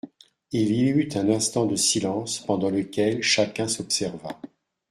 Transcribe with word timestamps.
Il 0.51 0.71
y 0.71 0.89
eut 0.89 1.09
un 1.13 1.29
instant 1.29 1.67
de 1.67 1.75
silence 1.75 2.39
pendant 2.39 2.71
lequel 2.71 3.21
chacun 3.21 3.67
s'observa. 3.67 4.41